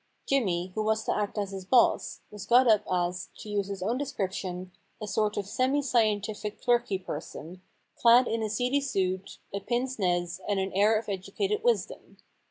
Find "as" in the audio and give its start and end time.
1.37-1.51, 2.91-3.29